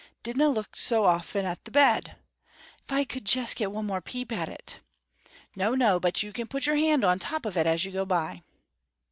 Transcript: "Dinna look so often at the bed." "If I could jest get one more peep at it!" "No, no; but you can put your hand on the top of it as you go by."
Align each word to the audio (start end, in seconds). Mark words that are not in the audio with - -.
"Dinna 0.23 0.49
look 0.49 0.75
so 0.75 1.05
often 1.05 1.45
at 1.45 1.63
the 1.63 1.69
bed." 1.69 2.15
"If 2.83 2.91
I 2.91 3.03
could 3.03 3.23
jest 3.23 3.55
get 3.55 3.71
one 3.71 3.85
more 3.85 4.01
peep 4.01 4.31
at 4.31 4.49
it!" 4.49 4.79
"No, 5.55 5.75
no; 5.75 5.99
but 5.99 6.23
you 6.23 6.33
can 6.33 6.47
put 6.47 6.65
your 6.65 6.75
hand 6.75 7.03
on 7.03 7.19
the 7.19 7.23
top 7.23 7.45
of 7.45 7.55
it 7.55 7.67
as 7.67 7.85
you 7.85 7.91
go 7.91 8.03
by." 8.07 8.41